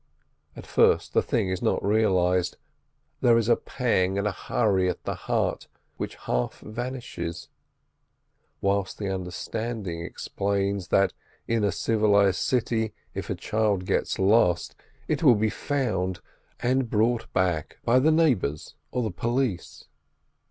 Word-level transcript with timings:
At 0.55 0.65
first 0.65 1.13
the 1.13 1.21
thing 1.21 1.49
is 1.49 1.61
not 1.61 1.85
realised. 1.85 2.57
There 3.21 3.37
is 3.37 3.47
a 3.47 3.55
pang 3.55 4.17
and 4.17 4.27
hurry 4.27 4.89
at 4.89 5.03
the 5.03 5.13
heart 5.13 5.67
which 5.97 6.15
half 6.15 6.59
vanishes, 6.61 7.49
whilst 8.61 8.97
the 8.97 9.13
understanding 9.13 10.01
explains 10.01 10.87
that 10.87 11.13
in 11.47 11.63
a 11.63 11.71
civilised 11.71 12.39
city, 12.41 12.93
if 13.13 13.29
a 13.29 13.35
child 13.35 13.85
gets 13.85 14.17
lost, 14.17 14.75
it 15.07 15.21
will 15.21 15.35
be 15.35 15.51
found 15.51 16.19
and 16.61 16.89
brought 16.89 17.31
back 17.31 17.77
by 17.85 17.99
the 17.99 18.09
neighbours 18.11 18.73
or 18.91 19.03
the 19.03 19.11
police. 19.11 19.85